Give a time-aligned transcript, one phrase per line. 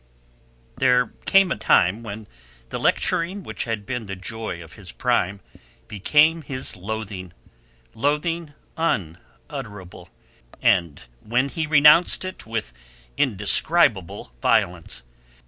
[0.77, 2.27] There came a time when
[2.69, 5.41] the lecturing which had been the joy of his prime
[5.87, 7.33] became his loathing,
[7.93, 10.09] loathing unutterable,
[10.59, 12.73] and when he renounced it with
[13.15, 15.03] indescribable violence.